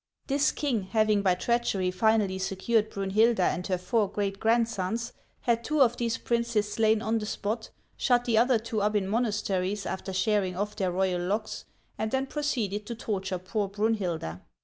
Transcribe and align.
This 0.25 0.51
king, 0.51 0.85
having 0.85 1.21
by 1.21 1.35
treachery 1.35 1.91
finally 1.91 2.39
secured 2.39 2.89
Brunhilda 2.89 3.43
and 3.43 3.67
her 3.67 3.77
four 3.77 4.09
great 4.09 4.39
grandsons, 4.39 5.13
had 5.41 5.63
two 5.63 5.79
of 5.79 5.95
these 5.97 6.17
princes 6.17 6.73
slain 6.73 7.03
on 7.03 7.19
the 7.19 7.27
spot, 7.27 7.69
shut 7.97 8.25
the 8.25 8.35
other 8.35 8.57
two 8.57 8.81
up 8.81 8.95
in 8.95 9.07
monasteries 9.07 9.85
after 9.85 10.11
shearing 10.11 10.55
off 10.55 10.75
their 10.75 10.91
royal 10.91 11.21
locks, 11.21 11.65
and 11.99 12.09
then 12.09 12.25
proceeded 12.25 12.87
to 12.87 12.95
torture 12.95 13.37
poor 13.37 13.67
Brunhilda. 13.67 14.41